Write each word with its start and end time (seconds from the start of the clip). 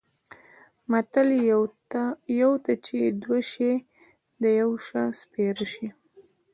متل: 0.91 1.27
یوه 2.41 2.57
ته 2.65 2.73
چې 2.85 2.97
دوه 3.21 3.39
شي 3.51 3.71
د 4.41 4.43
یوه 4.59 4.77
شا 4.87 5.03
سپېره 5.21 5.65
شي. 5.73 5.87